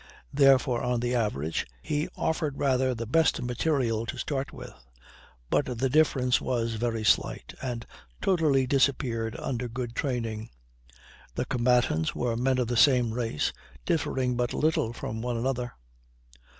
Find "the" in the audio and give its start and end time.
0.99-1.13, 2.95-3.05, 5.77-5.91, 11.35-11.45, 12.65-12.77